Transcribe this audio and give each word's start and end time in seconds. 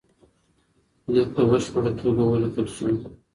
ليک 1.13 1.29
په 1.35 1.41
بشپړه 1.49 1.91
توګه 2.01 2.23
وليکل 2.25 2.67
سو. 2.75 2.85